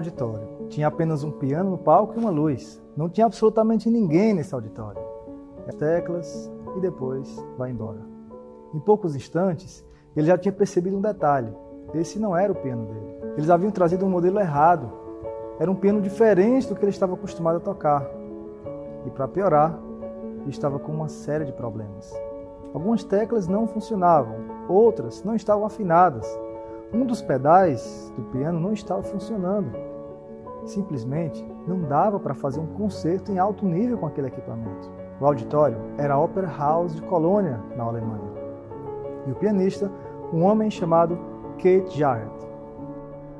[0.00, 0.48] auditório.
[0.68, 2.82] Tinha apenas um piano no palco e uma luz.
[2.96, 5.00] Não tinha absolutamente ninguém nesse auditório.
[5.68, 8.00] As teclas e depois vai embora.
[8.74, 9.84] Em poucos instantes,
[10.16, 11.52] ele já tinha percebido um detalhe.
[11.94, 13.20] Esse não era o piano dele.
[13.36, 14.90] Eles haviam trazido um modelo errado.
[15.58, 18.06] Era um piano diferente do que ele estava acostumado a tocar.
[19.06, 19.78] E para piorar,
[20.46, 22.12] estava com uma série de problemas.
[22.72, 24.36] Algumas teclas não funcionavam,
[24.68, 26.26] outras não estavam afinadas.
[26.92, 29.89] Um dos pedais do piano não estava funcionando.
[30.64, 34.90] Simplesmente não dava para fazer um concerto em alto nível com aquele equipamento.
[35.20, 38.30] O auditório era a Opera House de Colônia, na Alemanha.
[39.26, 39.90] E o pianista,
[40.32, 41.18] um homem chamado
[41.56, 42.48] Kate Jarrett.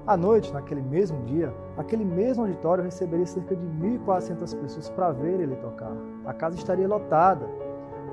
[0.06, 5.40] À noite, naquele mesmo dia, aquele mesmo auditório receberia cerca de 1.400 pessoas para ver
[5.40, 5.96] ele tocar.
[6.26, 7.46] A casa estaria lotada.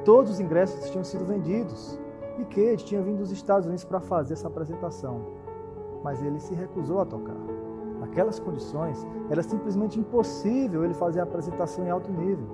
[0.06, 2.00] Todos os ingressos tinham sido vendidos.
[2.38, 5.26] E Kate tinha vindo dos Estados Unidos para fazer essa apresentação,
[6.04, 7.47] mas ele se recusou a tocar.
[8.00, 12.48] Naquelas condições, era simplesmente impossível ele fazer a apresentação em alto nível.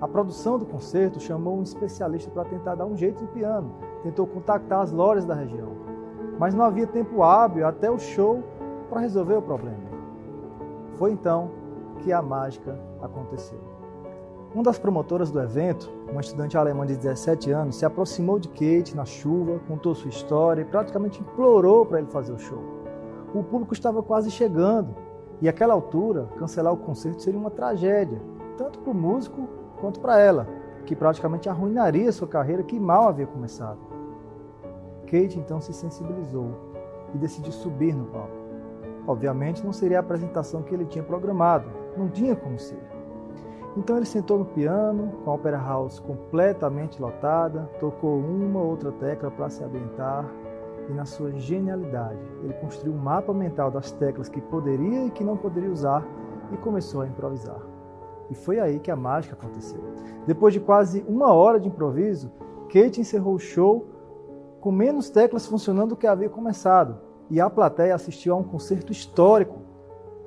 [0.00, 4.26] A produção do concerto chamou um especialista para tentar dar um jeito no piano, tentou
[4.26, 5.72] contactar as lojas da região,
[6.38, 8.42] mas não havia tempo hábil até o show
[8.90, 9.94] para resolver o problema.
[10.96, 11.50] Foi então
[12.00, 13.58] que a mágica aconteceu.
[14.54, 18.94] Uma das promotoras do evento, uma estudante alemã de 17 anos, se aproximou de Kate
[18.94, 22.73] na chuva, contou sua história e praticamente implorou para ele fazer o show.
[23.34, 24.94] O público estava quase chegando
[25.42, 28.22] e, àquela altura, cancelar o concerto seria uma tragédia,
[28.56, 29.48] tanto para o músico
[29.80, 30.46] quanto para ela,
[30.86, 33.80] que praticamente arruinaria sua carreira que mal havia começado.
[35.02, 36.52] Kate então se sensibilizou
[37.12, 38.44] e decidiu subir no palco.
[39.04, 42.78] Obviamente não seria a apresentação que ele tinha programado, não tinha como ser.
[43.76, 48.92] Então ele sentou no piano, com a Opera House completamente lotada, tocou uma ou outra
[48.92, 50.24] tecla para se ambientar
[50.88, 55.24] e, na sua genialidade, ele construiu um mapa mental das teclas que poderia e que
[55.24, 56.06] não poderia usar
[56.52, 57.60] e começou a improvisar.
[58.30, 59.80] E foi aí que a mágica aconteceu.
[60.26, 62.30] Depois de quase uma hora de improviso,
[62.68, 63.86] Kate encerrou o show
[64.60, 66.98] com menos teclas funcionando do que havia começado
[67.30, 69.58] e a plateia assistiu a um concerto histórico.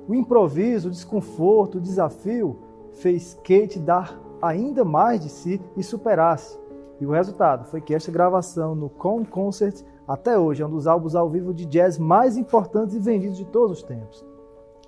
[0.06, 2.58] O improviso, o desconforto, o desafio
[2.92, 6.58] fez Kate dar ainda mais de si e superasse.
[7.00, 10.86] E o resultado foi que esta gravação no Com Concert até hoje é um dos
[10.86, 14.24] álbuns ao vivo de jazz mais importantes e vendidos de todos os tempos,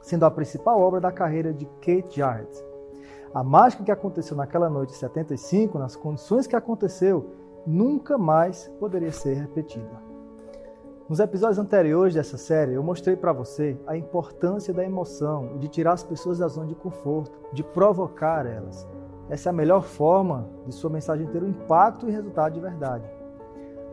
[0.01, 2.65] sendo a principal obra da carreira de Kate Jarrett.
[3.35, 7.27] A mágica que aconteceu naquela noite de 75, nas condições que aconteceu,
[7.67, 10.11] nunca mais poderia ser repetida.
[11.07, 15.69] Nos episódios anteriores dessa série, eu mostrei para você a importância da emoção e de
[15.69, 18.89] tirar as pessoas da zona de conforto, de provocar elas.
[19.29, 23.20] Essa é a melhor forma de sua mensagem ter um impacto e resultado de verdade.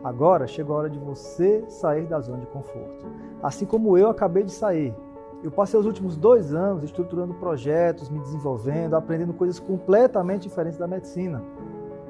[0.02, 3.06] Agora chegou a hora de você sair da zona de conforto.
[3.42, 4.94] Assim como eu acabei de sair.
[5.42, 10.86] Eu passei os últimos dois anos estruturando projetos, me desenvolvendo, aprendendo coisas completamente diferentes da
[10.86, 11.42] medicina.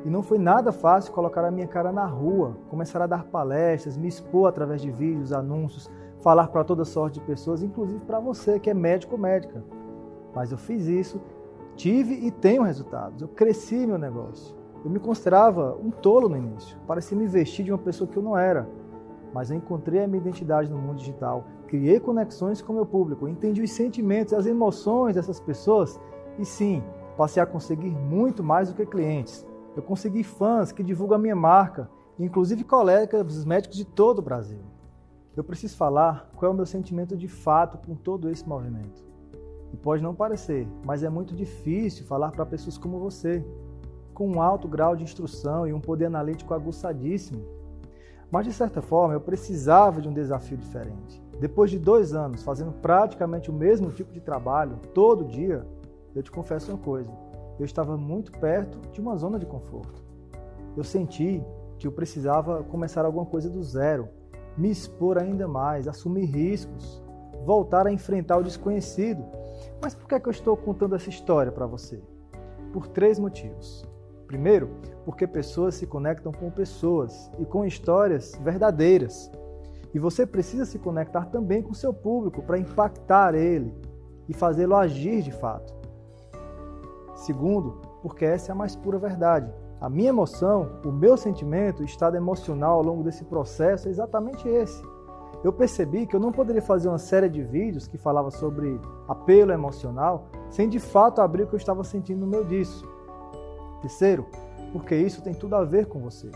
[0.05, 3.97] E não foi nada fácil colocar a minha cara na rua, começar a dar palestras,
[3.97, 8.59] me expor através de vídeos, anúncios, falar para toda sorte de pessoas, inclusive para você
[8.59, 9.63] que é médico ou médica.
[10.35, 11.21] Mas eu fiz isso,
[11.75, 13.23] tive e tenho resultados.
[13.23, 14.58] Eu cresci meu negócio.
[14.89, 18.23] Eu me considerava um tolo no início, parecia me vestir de uma pessoa que eu
[18.23, 18.67] não era.
[19.35, 23.29] Mas eu encontrei a minha identidade no mundo digital, criei conexões com o meu público,
[23.29, 26.01] entendi os sentimentos e as emoções dessas pessoas
[26.39, 26.83] e sim,
[27.19, 29.47] passei a conseguir muito mais do que clientes.
[29.77, 34.63] Eu consegui fãs que divulgam a minha marca, inclusive colegas médicos de todo o Brasil.
[35.37, 39.05] Eu preciso falar qual é o meu sentimento de fato com todo esse movimento.
[39.71, 43.45] E pode não parecer, mas é muito difícil falar para pessoas como você,
[44.19, 47.41] com um alto grau de instrução e um poder analítico aguçadíssimo.
[48.29, 51.23] Mas de certa forma eu precisava de um desafio diferente.
[51.39, 55.65] Depois de dois anos fazendo praticamente o mesmo tipo de trabalho, todo dia,
[56.17, 57.13] eu te confesso uma coisa:
[57.61, 60.03] eu estava muito perto de uma zona de conforto.
[60.77, 61.41] Eu senti
[61.79, 64.09] que eu precisava começar alguma coisa do zero,
[64.57, 67.01] me expor ainda mais, assumir riscos,
[67.47, 69.25] voltar a enfrentar o desconhecido.
[69.81, 72.03] Mas por que, é que eu estou contando essa história para você?
[72.73, 73.87] Por três motivos.
[74.29, 74.69] Primeiro,
[75.07, 79.33] porque pessoas se conectam com pessoas e com histórias verdadeiras.
[79.95, 83.73] E você precisa se conectar também com seu público para impactar ele
[84.29, 85.75] e fazê-lo agir de fato.
[87.15, 89.51] Segundo, porque essa é a mais pura verdade.
[89.81, 94.47] A minha emoção, o meu sentimento, o estado emocional ao longo desse processo é exatamente
[94.47, 94.83] esse.
[95.43, 98.79] Eu percebi que eu não poderia fazer uma série de vídeos que falava sobre
[99.09, 102.98] apelo emocional sem de fato abrir o que eu estava sentindo no meu disso.
[103.81, 104.27] Terceiro,
[104.73, 106.31] porque isso tem tudo a ver com você.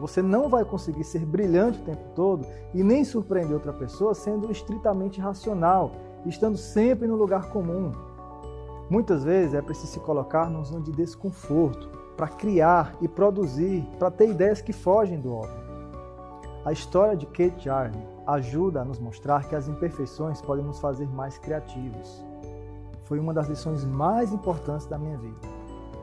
[0.00, 4.50] Você não vai conseguir ser brilhante o tempo todo e nem surpreender outra pessoa sendo
[4.50, 5.92] estritamente racional
[6.26, 7.92] estando sempre no lugar comum.
[8.90, 14.10] Muitas vezes é preciso se colocar numa zona de desconforto para criar e produzir, para
[14.10, 15.68] ter ideias que fogem do óbvio.
[16.64, 21.06] A história de Kate Jarney ajuda a nos mostrar que as imperfeições podem nos fazer
[21.08, 22.24] mais criativos.
[23.04, 25.57] Foi uma das lições mais importantes da minha vida.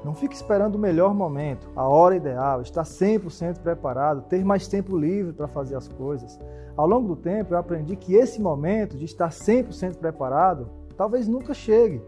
[0.06, 4.96] Não fique esperando o melhor momento, a hora ideal, estar 100% preparado, ter mais tempo
[4.96, 6.40] livre para fazer as coisas.
[6.78, 11.56] Ao longo do tempo, eu aprendi que esse momento de estar 100% preparado talvez nunca
[11.56, 12.04] chegue.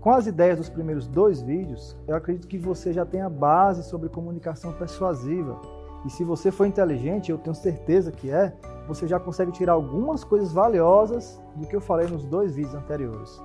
[0.00, 3.82] Com as ideias dos primeiros dois vídeos, eu acredito que você já tem a base
[3.82, 5.60] sobre comunicação persuasiva.
[6.06, 8.54] E se você for inteligente, eu tenho certeza que é,
[8.86, 13.38] você já consegue tirar algumas coisas valiosas do que eu falei nos dois vídeos anteriores.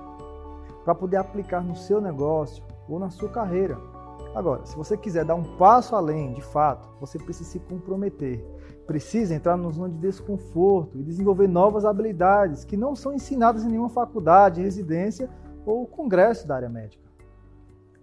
[0.86, 3.78] Para poder aplicar no seu negócio, ou na sua carreira.
[4.34, 8.44] Agora, se você quiser dar um passo além, de fato, você precisa se comprometer.
[8.86, 13.68] Precisa entrar numa zona de desconforto e desenvolver novas habilidades que não são ensinadas em
[13.68, 15.30] nenhuma faculdade, residência
[15.64, 17.04] ou congresso da área médica.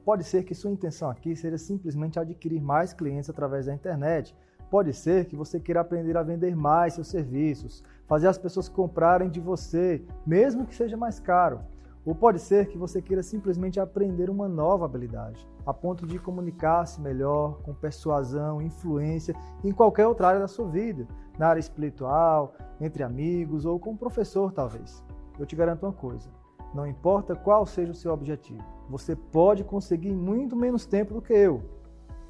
[0.03, 4.35] Pode ser que sua intenção aqui seja simplesmente adquirir mais clientes através da internet.
[4.69, 9.29] Pode ser que você queira aprender a vender mais seus serviços, fazer as pessoas comprarem
[9.29, 11.59] de você, mesmo que seja mais caro.
[12.05, 16.99] Ou pode ser que você queira simplesmente aprender uma nova habilidade, a ponto de comunicar-se
[16.99, 21.07] melhor, com persuasão, influência, em qualquer outra área da sua vida,
[21.37, 25.03] na área espiritual, entre amigos ou com um professor, talvez.
[25.37, 26.29] Eu te garanto uma coisa:
[26.73, 31.33] não importa qual seja o seu objetivo, você pode conseguir muito menos tempo do que
[31.33, 31.61] eu,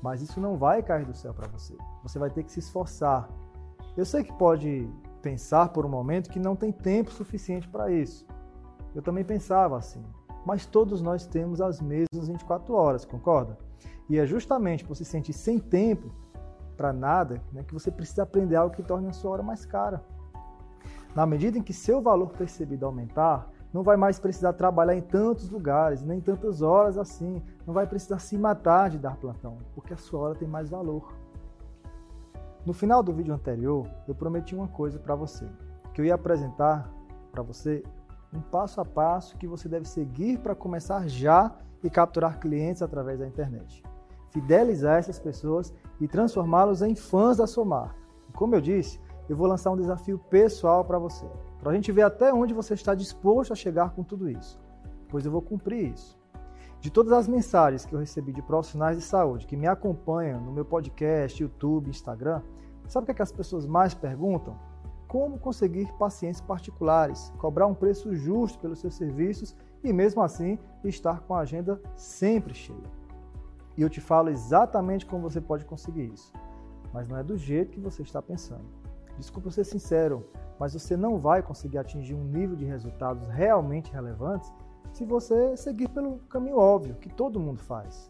[0.01, 1.75] mas isso não vai cair do céu para você.
[2.03, 3.29] Você vai ter que se esforçar.
[3.95, 4.89] Eu sei que pode
[5.21, 8.25] pensar por um momento que não tem tempo suficiente para isso.
[8.93, 10.03] Eu também pensava assim.
[10.45, 13.57] Mas todos nós temos as mesmas 24 horas, concorda?
[14.09, 16.11] E é justamente por se sentir sem tempo
[16.75, 20.03] para nada né, que você precisa aprender algo que torne a sua hora mais cara.
[21.15, 25.49] Na medida em que seu valor percebido aumentar, não vai mais precisar trabalhar em tantos
[25.49, 27.41] lugares, nem tantas horas assim.
[27.65, 31.13] Não vai precisar se matar de dar plantão, porque a sua hora tem mais valor.
[32.65, 35.45] No final do vídeo anterior, eu prometi uma coisa para você,
[35.93, 36.91] que eu ia apresentar
[37.31, 37.83] para você
[38.33, 43.19] um passo a passo que você deve seguir para começar já e capturar clientes através
[43.19, 43.83] da internet.
[44.29, 47.95] Fidelizar essas pessoas e transformá-los em fãs da sua marca.
[48.29, 51.25] E como eu disse, eu vou lançar um desafio pessoal para você,
[51.59, 54.59] para a gente ver até onde você está disposto a chegar com tudo isso,
[55.09, 56.19] pois eu vou cumprir isso.
[56.79, 60.51] De todas as mensagens que eu recebi de profissionais de saúde que me acompanham no
[60.51, 62.41] meu podcast, YouTube, Instagram,
[62.87, 64.57] sabe o que, é que as pessoas mais perguntam?
[65.11, 69.53] Como conseguir pacientes particulares, cobrar um preço justo pelos seus serviços
[69.83, 72.89] e, mesmo assim, estar com a agenda sempre cheia.
[73.75, 76.31] E eu te falo exatamente como você pode conseguir isso,
[76.93, 78.63] mas não é do jeito que você está pensando.
[79.17, 80.25] Desculpa ser sincero,
[80.57, 84.49] mas você não vai conseguir atingir um nível de resultados realmente relevantes
[84.93, 88.09] se você seguir pelo caminho óbvio que todo mundo faz.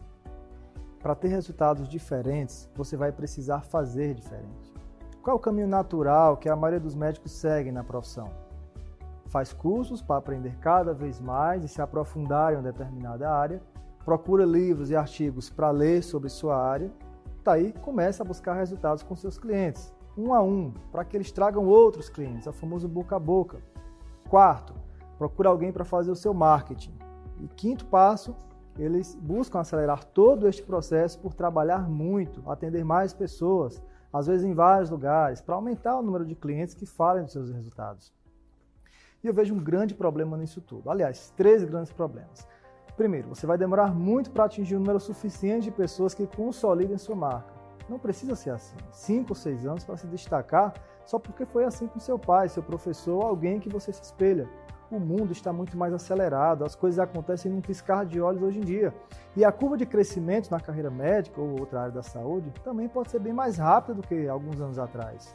[1.00, 4.71] Para ter resultados diferentes, você vai precisar fazer diferente.
[5.22, 8.28] Qual é o caminho natural que a maioria dos médicos segue na profissão?
[9.26, 13.62] Faz cursos para aprender cada vez mais e se aprofundar em uma determinada área,
[14.04, 16.90] procura livros e artigos para ler sobre sua área,
[17.44, 21.68] daí começa a buscar resultados com seus clientes, um a um, para que eles tragam
[21.68, 23.62] outros clientes, é o famoso boca a boca.
[24.28, 24.74] Quarto,
[25.18, 26.98] procura alguém para fazer o seu marketing.
[27.40, 28.34] E quinto passo,
[28.76, 33.80] eles buscam acelerar todo este processo por trabalhar muito, atender mais pessoas,
[34.12, 37.50] às vezes em vários lugares, para aumentar o número de clientes que falem dos seus
[37.50, 38.12] resultados.
[39.22, 40.90] E eu vejo um grande problema nisso tudo.
[40.90, 42.46] Aliás, três grandes problemas.
[42.96, 47.16] Primeiro, você vai demorar muito para atingir um número suficiente de pessoas que consolidem sua
[47.16, 47.52] marca.
[47.88, 48.76] Não precisa ser assim.
[48.90, 52.62] Cinco ou seis anos para se destacar só porque foi assim com seu pai, seu
[52.62, 54.48] professor ou alguém que você se espelha
[54.92, 58.62] o mundo está muito mais acelerado, as coisas acontecem num piscar de olhos hoje em
[58.62, 58.94] dia.
[59.34, 63.10] E a curva de crescimento na carreira médica ou outra área da saúde também pode
[63.10, 65.34] ser bem mais rápida do que alguns anos atrás.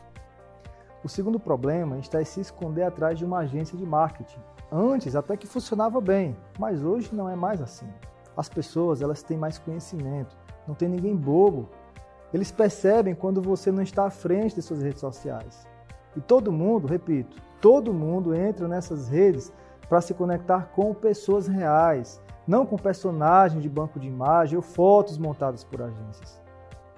[1.03, 4.39] O segundo problema está em se esconder atrás de uma agência de marketing.
[4.71, 7.87] Antes até que funcionava bem, mas hoje não é mais assim.
[8.35, 10.37] As pessoas elas têm mais conhecimento,
[10.67, 11.69] não tem ninguém bobo.
[12.31, 15.65] Eles percebem quando você não está à frente de suas redes sociais.
[16.17, 19.53] E todo mundo, repito, todo mundo entra nessas redes
[19.88, 25.19] para se conectar com pessoas reais, não com personagens de banco de imagem ou fotos
[25.19, 26.41] montadas por agências.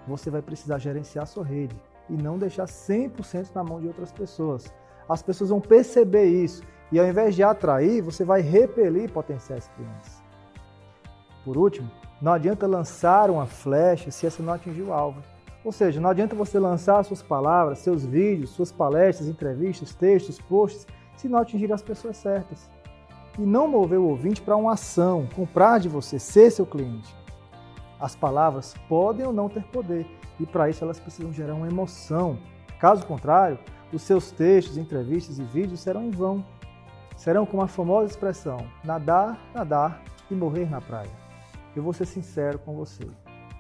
[0.08, 1.76] Você vai precisar gerenciar sua rede
[2.10, 4.74] e não deixar 100% na mão de outras pessoas.
[5.08, 10.24] As pessoas vão perceber isso e ao invés de atrair, você vai repelir potenciais clientes.
[11.44, 15.22] Por último, não adianta lançar uma flecha se essa não atingir o alvo.
[15.64, 20.88] Ou seja, não adianta você lançar suas palavras, seus vídeos, suas palestras, entrevistas, textos, posts,
[21.16, 22.70] se não atingir as pessoas certas.
[23.38, 27.16] e não mover o ouvinte para uma ação, comprar de você, ser seu cliente.
[27.98, 30.06] As palavras podem ou não ter poder
[30.40, 32.38] e para isso elas precisam gerar uma emoção.
[32.80, 33.60] Caso contrário,
[33.92, 36.44] os seus textos, entrevistas e vídeos serão em vão.
[37.18, 40.02] Serão como a famosa expressão: nadar, nadar
[40.32, 41.12] e morrer na praia.
[41.76, 43.04] Eu vou ser sincero com você.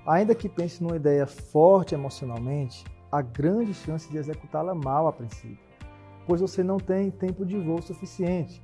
[0.05, 5.59] Ainda que pense numa ideia forte emocionalmente, há grande chance de executá-la mal a princípio,
[6.25, 8.61] pois você não tem tempo de voo suficiente.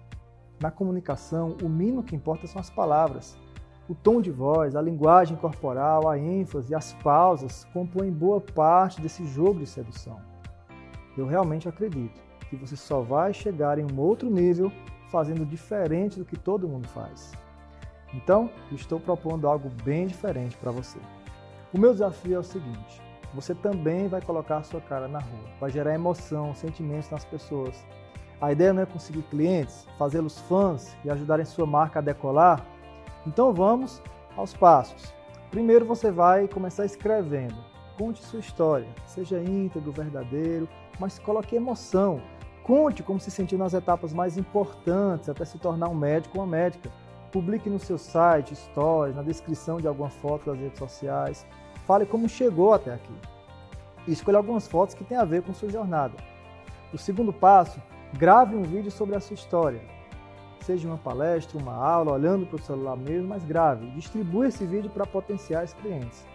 [0.62, 3.38] Na comunicação, o mínimo que importa são as palavras.
[3.88, 9.26] O tom de voz, a linguagem corporal, a ênfase as pausas compõem boa parte desse
[9.28, 10.20] jogo de sedução.
[11.18, 14.72] Eu realmente acredito que você só vai chegar em um outro nível
[15.12, 17.32] fazendo diferente do que todo mundo faz.
[18.14, 21.00] Então, estou propondo algo bem diferente para você.
[21.74, 23.02] O meu desafio é o seguinte:
[23.34, 27.86] você também vai colocar a sua cara na rua, vai gerar emoção, sentimentos nas pessoas.
[28.42, 32.66] A ideia não é conseguir clientes, fazê-los fãs e ajudarem sua marca a decolar
[33.26, 34.02] então vamos
[34.38, 35.14] aos passos.
[35.50, 37.56] Primeiro você vai começar escrevendo.
[37.98, 40.70] Conte sua história, seja íntegro, verdadeiro,
[41.00, 42.22] mas coloque emoção.
[42.64, 46.52] Conte como se sentiu nas etapas mais importantes até se tornar um médico ou uma
[46.52, 46.92] médica.
[47.36, 51.46] Publique no seu site, stories, na descrição de alguma foto das redes sociais.
[51.86, 53.14] Fale como chegou até aqui.
[54.08, 56.16] E escolha algumas fotos que tenham a ver com sua jornada.
[56.94, 57.82] O segundo passo,
[58.14, 59.82] grave um vídeo sobre a sua história
[60.66, 63.86] seja uma palestra, uma aula, olhando para o celular mesmo, mas grave.
[63.92, 66.26] Distribua esse vídeo para potenciais clientes.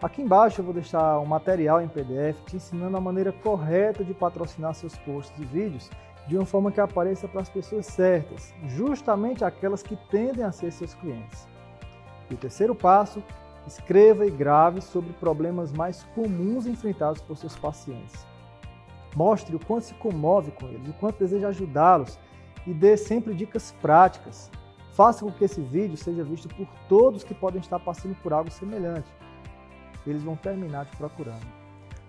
[0.00, 4.14] Aqui embaixo eu vou deixar um material em PDF te ensinando a maneira correta de
[4.14, 5.90] patrocinar seus posts e vídeos
[6.26, 10.72] de uma forma que apareça para as pessoas certas, justamente aquelas que tendem a ser
[10.72, 11.46] seus clientes.
[12.30, 13.22] E o terceiro passo,
[13.66, 18.26] escreva e grave sobre problemas mais comuns enfrentados por seus pacientes.
[19.14, 22.18] Mostre o quanto se comove com eles, o quanto deseja ajudá-los
[22.66, 24.50] e dê sempre dicas práticas.
[24.92, 28.50] Faça com que esse vídeo seja visto por todos que podem estar passando por algo
[28.50, 29.10] semelhante.
[30.06, 31.46] Eles vão terminar te procurando.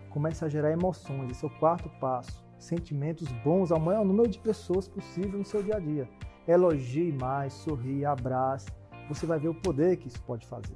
[0.10, 2.47] Comece a gerar emoções, esse é o quarto passo.
[2.58, 6.10] Sentimentos bons ao maior número de pessoas possível no seu dia a dia.
[6.48, 8.68] Elogie mais, sorri, abrace.
[9.10, 10.76] Você vai ver o poder que isso pode fazer.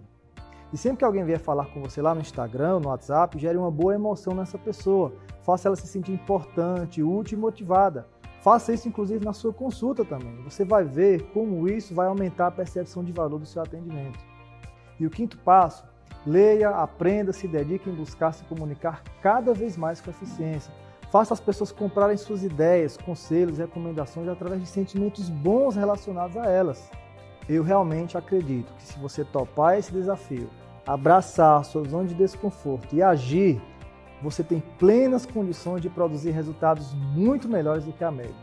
[0.74, 3.72] E sempre que alguém vier falar com você lá no Instagram, no WhatsApp, gere uma
[3.72, 5.14] boa emoção nessa pessoa.
[5.42, 8.08] Faça ela se sentir importante, útil e motivada.
[8.42, 10.42] Faça isso inclusive na sua consulta também.
[10.44, 14.20] Você vai ver como isso vai aumentar a percepção de valor do seu atendimento.
[15.00, 15.86] E o quinto passo,
[16.26, 20.74] leia, aprenda, se dedique em buscar se comunicar cada vez mais com eficiência.
[21.12, 26.90] Faça as pessoas comprarem suas ideias, conselhos, recomendações através de sentimentos bons relacionados a elas.
[27.50, 30.50] Eu realmente acredito que se você topar esse desafio,
[30.88, 33.62] abraçar sua zona de desconforto e agir,
[34.22, 38.34] você tem plenas condições de produzir resultados muito melhores do que a média.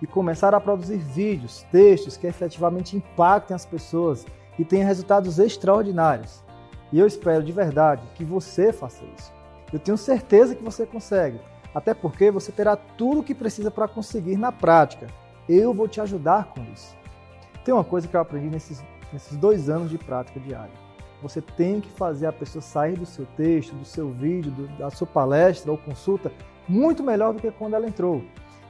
[0.00, 4.24] E começar a produzir vídeos, textos que efetivamente impactem as pessoas
[4.56, 6.40] e tenham resultados extraordinários.
[6.92, 9.32] E eu espero de verdade que você faça isso.
[9.72, 11.40] Eu tenho certeza que você consegue,
[11.74, 15.06] até porque você terá tudo o que precisa para conseguir na prática.
[15.48, 16.96] Eu vou te ajudar com isso.
[17.64, 20.72] Tem uma coisa que eu aprendi nesses, nesses dois anos de prática diária.
[21.22, 24.90] Você tem que fazer a pessoa sair do seu texto, do seu vídeo, do, da
[24.90, 26.32] sua palestra ou consulta
[26.68, 28.22] muito melhor do que quando ela entrou.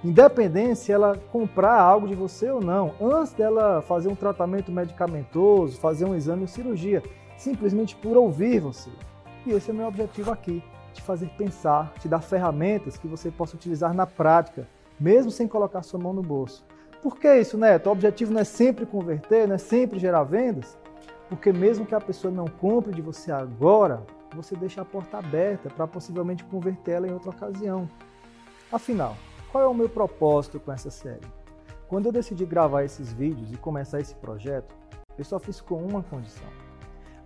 [0.05, 5.79] Independente se ela comprar algo de você ou não, antes dela fazer um tratamento medicamentoso,
[5.79, 7.03] fazer um exame ou cirurgia,
[7.37, 8.91] simplesmente por ouvir você.
[9.47, 13.31] E esse é o meu objetivo aqui, te fazer pensar, te dar ferramentas que você
[13.31, 14.69] possa utilizar na prática,
[14.99, 16.65] mesmo sem colocar sua mão no bolso.
[17.03, 17.89] Por que isso, Neto?
[17.89, 20.79] O objetivo não é sempre converter, não é sempre gerar vendas?
[21.29, 24.03] Porque mesmo que a pessoa não compre de você agora,
[24.35, 27.89] você deixa a porta aberta para possivelmente convertê-la em outra ocasião.
[28.71, 29.17] Afinal,
[29.51, 31.27] qual é o meu propósito com essa série?
[31.89, 34.75] Quando eu decidi gravar esses vídeos e começar esse projeto,
[35.19, 36.49] eu só fiz com uma condição.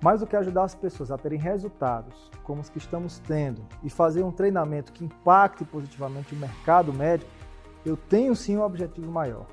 [0.02, 3.90] Mais do que ajudar as pessoas a terem resultados como os que estamos tendo e
[3.90, 7.30] fazer um treinamento que impacte positivamente o mercado médico,
[7.84, 9.46] eu tenho sim um objetivo maior: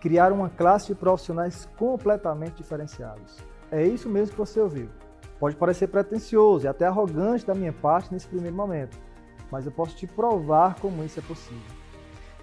[0.00, 3.42] criar uma classe de profissionais completamente diferenciados
[3.74, 4.88] é isso mesmo que você ouviu.
[5.40, 8.96] Pode parecer pretensioso e até arrogante da minha parte nesse primeiro momento,
[9.50, 11.74] mas eu posso te provar como isso é possível.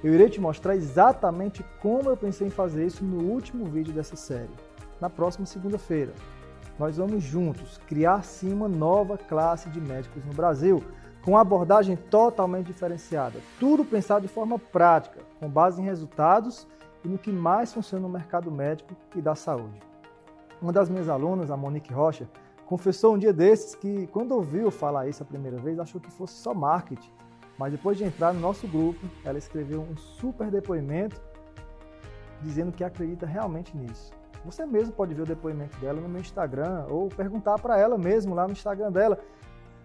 [0.03, 4.17] Eu irei te mostrar exatamente como eu pensei em fazer isso no último vídeo dessa
[4.17, 4.50] série,
[5.00, 6.12] na próxima segunda-feira.
[6.81, 10.83] Nós vamos juntos criar sim uma nova classe de médicos no Brasil,
[11.21, 16.67] com uma abordagem totalmente diferenciada, tudo pensado de forma prática, com base em resultados
[17.05, 19.79] e no que mais funciona no mercado médico e da saúde.
[20.59, 22.27] Uma das minhas alunas, a Monique Rocha,
[22.65, 26.33] confessou um dia desses que, quando ouviu falar isso a primeira vez, achou que fosse
[26.33, 27.11] só marketing.
[27.59, 31.21] Mas depois de entrar no nosso grupo, ela escreveu um super depoimento
[32.41, 34.19] dizendo que acredita realmente nisso.
[34.43, 38.33] Você mesmo pode ver o depoimento dela no meu Instagram ou perguntar para ela mesmo
[38.33, 39.19] lá no Instagram dela,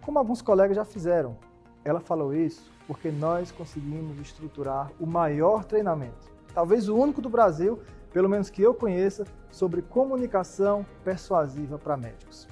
[0.01, 1.37] como alguns colegas já fizeram.
[1.85, 7.81] Ela falou isso porque nós conseguimos estruturar o maior treinamento, talvez o único do Brasil,
[8.13, 12.49] pelo menos que eu conheça, sobre comunicação persuasiva para médicos.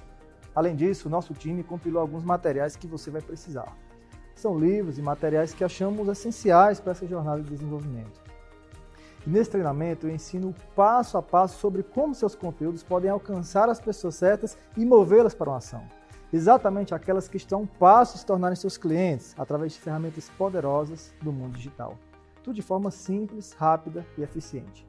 [0.55, 3.77] Além disso, nosso time compilou alguns materiais que você vai precisar.
[4.35, 8.24] São livros e materiais que achamos essenciais para essa jornada de desenvolvimento.
[9.27, 13.81] E nesse treinamento eu ensino passo a passo sobre como seus conteúdos podem alcançar as
[13.81, 15.83] pessoas certas e movê-las para uma ação.
[16.33, 21.15] Exatamente aquelas que estão um passo a se tornarem seus clientes através de ferramentas poderosas
[21.23, 21.97] do mundo digital.
[22.43, 24.87] Tudo de forma simples, rápida e eficiente.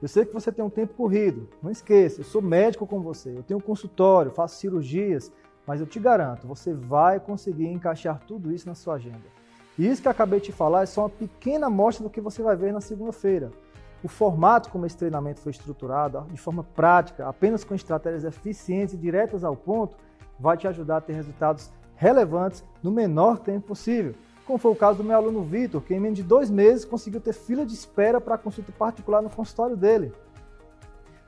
[0.00, 3.36] Eu sei que você tem um tempo corrido, não esqueça, eu sou médico com você,
[3.36, 5.30] eu tenho um consultório, faço cirurgias,
[5.66, 9.38] mas eu te garanto, você vai conseguir encaixar tudo isso na sua agenda.
[9.78, 12.56] E isso que acabei de falar é só uma pequena amostra do que você vai
[12.56, 13.52] ver na segunda-feira.
[14.02, 18.96] O formato como esse treinamento foi estruturado, de forma prática, apenas com estratégias eficientes e
[18.96, 19.96] diretas ao ponto,
[20.38, 24.14] vai te ajudar a ter resultados relevantes no menor tempo possível.
[24.46, 27.20] Como foi o caso do meu aluno Vitor, que em menos de dois meses conseguiu
[27.20, 30.12] ter fila de espera para consulta particular no consultório dele.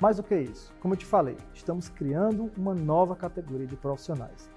[0.01, 4.49] Mais do que isso, como eu te falei, estamos criando uma nova categoria de profissionais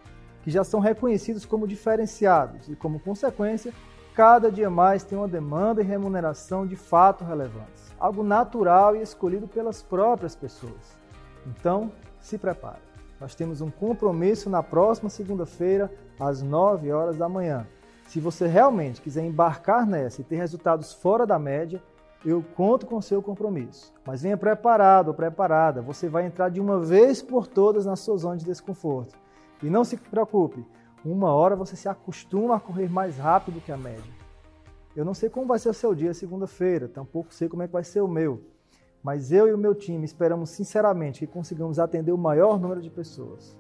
[0.44, 3.74] que já são reconhecidos como diferenciados e, como consequência,
[4.16, 9.48] cada dia mais tem uma demanda e remuneração de fato relevantes, algo natural e escolhido
[9.48, 10.98] pelas próprias pessoas.
[11.46, 12.82] Então, se prepare.
[13.20, 17.66] Nós temos um compromisso na próxima segunda-feira, às 9 horas da manhã.
[18.08, 21.82] Se você realmente quiser embarcar nessa e ter resultados fora da média,
[22.26, 23.94] eu conto com seu compromisso.
[24.06, 28.18] Mas venha preparado ou preparada, você vai entrar de uma vez por todas na sua
[28.18, 29.18] zona de desconforto.
[29.62, 30.66] E não se preocupe,
[31.06, 34.12] uma hora você se acostuma a correr mais rápido que a média.
[34.96, 37.74] Eu não sei como vai ser o seu dia segunda-feira, tampouco sei como é que
[37.74, 38.42] vai ser o meu.
[39.04, 42.90] Mas eu e o meu time esperamos sinceramente que consigamos atender o maior número de
[42.90, 43.58] pessoas.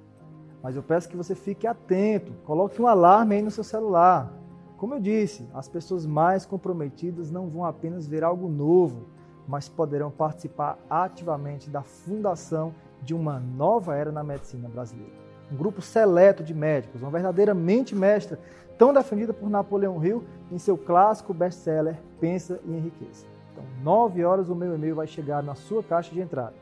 [0.61, 4.31] Mas eu peço que você fique atento, coloque um alarme aí no seu celular.
[4.77, 9.07] Como eu disse, as pessoas mais comprometidas não vão apenas ver algo novo,
[9.47, 15.22] mas poderão participar ativamente da fundação de uma nova era na medicina brasileira.
[15.51, 18.39] Um grupo seleto de médicos, uma verdadeira mente mestra,
[18.77, 23.25] tão defendida por Napoleão Hill em seu clássico best-seller Pensa e Enriqueça.
[23.51, 26.53] Então, nove horas o meu e-mail vai chegar na sua caixa de entrada.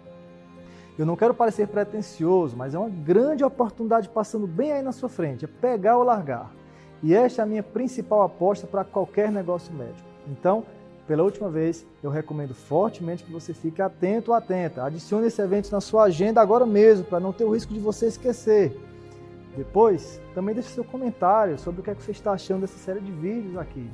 [0.99, 5.07] Eu não quero parecer pretencioso, mas é uma grande oportunidade passando bem aí na sua
[5.07, 6.51] frente, é pegar ou largar.
[7.01, 10.07] E esta é a minha principal aposta para qualquer negócio médico.
[10.27, 10.63] Então,
[11.07, 14.83] pela última vez, eu recomendo fortemente que você fique atento ou atenta.
[14.83, 18.07] Adicione esse evento na sua agenda agora mesmo, para não ter o risco de você
[18.07, 18.79] esquecer.
[19.55, 23.01] Depois, também deixe seu comentário sobre o que, é que você está achando dessa série
[23.01, 23.89] de vídeos aqui.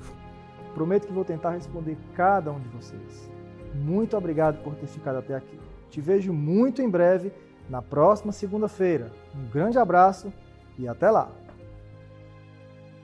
[0.73, 3.29] Prometo que vou tentar responder cada um de vocês.
[3.73, 5.59] Muito obrigado por ter ficado até aqui.
[5.89, 7.31] Te vejo muito em breve,
[7.69, 9.11] na próxima segunda-feira.
[9.35, 10.31] Um grande abraço
[10.77, 11.31] e até lá!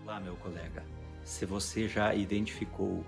[0.03, 0.83] Olá, meu colega.
[1.23, 3.03] Se você já identificou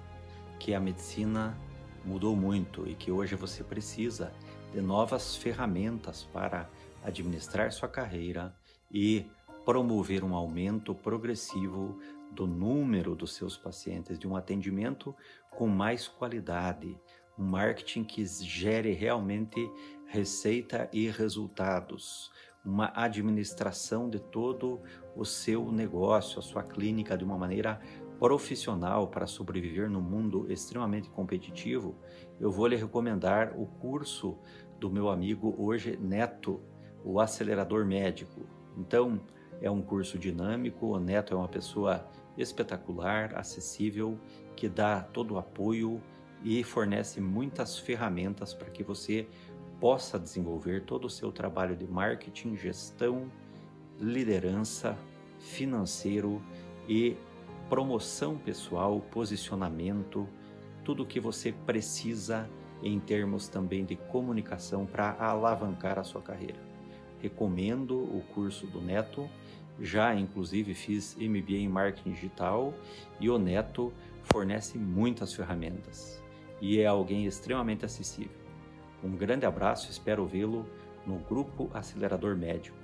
[0.60, 1.58] que a medicina
[2.04, 4.32] mudou muito e que hoje você precisa
[4.72, 6.70] de novas ferramentas para
[7.04, 8.56] administrar sua carreira
[8.92, 9.26] e
[9.64, 12.00] promover um aumento progressivo
[12.32, 15.16] do número dos seus pacientes, de um atendimento
[15.52, 17.00] com mais qualidade,
[17.38, 19.70] um marketing que gere realmente
[20.08, 22.32] receita e resultados,
[22.64, 24.82] uma administração de todo
[25.16, 27.80] o seu negócio, a sua clínica de uma maneira
[28.20, 31.96] profissional para sobreviver no mundo extremamente competitivo,
[32.40, 34.38] eu vou lhe recomendar o curso
[34.80, 36.62] do meu amigo hoje Neto,
[37.04, 38.42] o acelerador médico.
[38.78, 39.22] Então,
[39.62, 42.06] é um curso dinâmico, o Neto é uma pessoa
[42.38, 44.20] espetacular, acessível,
[44.56, 46.02] que dá todo o apoio
[46.44, 49.28] e fornece muitas ferramentas para que você
[49.80, 53.32] possa desenvolver todo o seu trabalho de marketing, gestão,
[54.00, 54.98] liderança,
[55.40, 56.42] financeiro
[56.88, 57.16] e
[57.70, 60.28] promoção pessoal, posicionamento,
[60.84, 62.50] tudo o que você precisa
[62.84, 66.60] em termos também de comunicação para alavancar a sua carreira.
[67.20, 69.28] Recomendo o curso do Neto,
[69.80, 72.74] já inclusive fiz MBA em marketing digital
[73.20, 73.92] e o Neto
[74.24, 76.24] fornece muitas ferramentas
[76.62, 78.38] e é alguém extremamente acessível.
[79.04, 80.66] Um grande abraço, espero vê-lo
[81.06, 82.78] no grupo Acelerador Médico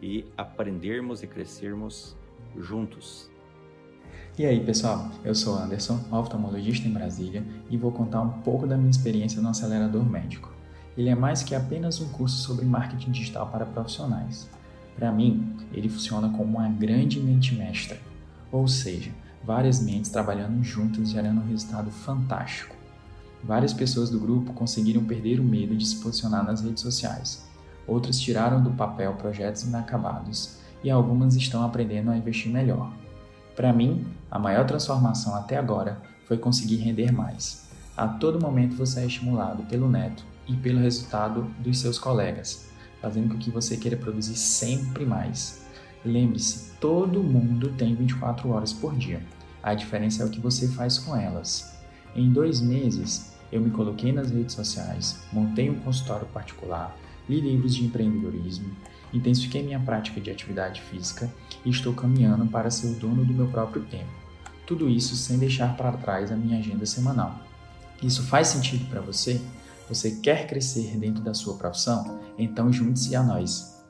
[0.00, 2.16] e aprendermos e crescermos
[2.56, 3.31] juntos.
[4.38, 8.78] E aí, pessoal, eu sou Anderson, oftalmologista em Brasília, e vou contar um pouco da
[8.78, 10.50] minha experiência no Acelerador Médico.
[10.96, 14.48] Ele é mais que apenas um curso sobre marketing digital para profissionais.
[14.96, 17.98] Para mim, ele funciona como uma grande mente mestra,
[18.50, 19.10] ou seja,
[19.44, 22.74] várias mentes trabalhando juntas gerando um resultado fantástico.
[23.44, 27.46] Várias pessoas do grupo conseguiram perder o medo de se posicionar nas redes sociais.
[27.86, 33.01] Outras tiraram do papel projetos inacabados e algumas estão aprendendo a investir melhor.
[33.54, 37.70] Para mim, a maior transformação até agora foi conseguir render mais.
[37.94, 43.30] A todo momento você é estimulado pelo neto e pelo resultado dos seus colegas, fazendo
[43.30, 45.66] com que você queira produzir sempre mais.
[46.02, 49.22] Lembre-se, todo mundo tem 24 horas por dia.
[49.62, 51.78] A diferença é o que você faz com elas.
[52.16, 56.96] Em dois meses, eu me coloquei nas redes sociais, montei um consultório particular,
[57.28, 58.70] li livros de empreendedorismo,
[59.12, 61.32] intensifiquei minha prática de atividade física
[61.64, 64.10] e estou caminhando para ser o dono do meu próprio tempo.
[64.66, 67.40] Tudo isso sem deixar para trás a minha agenda semanal.
[68.02, 69.40] Isso faz sentido para você?
[69.88, 72.20] Você quer crescer dentro da sua profissão?
[72.38, 73.81] Então junte-se a nós.